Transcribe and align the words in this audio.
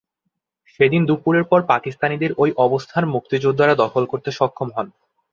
সেদিন 0.73 1.01
দুপুরের 1.05 1.45
পর 1.45 1.59
পাকিস্তানিদের 1.67 2.31
ওই 2.37 2.49
অবস্থান 2.57 3.03
মুক্তিযোদ্ধারা 3.05 3.73
দখল 3.75 4.03
করতে 4.05 4.29
সক্ষম 4.31 4.69
হন। 4.75 4.87